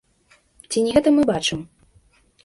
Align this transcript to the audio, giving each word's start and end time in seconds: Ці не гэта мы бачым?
Ці 0.69 0.81
не 0.85 0.93
гэта 0.95 1.13
мы 1.17 1.25
бачым? 1.31 1.59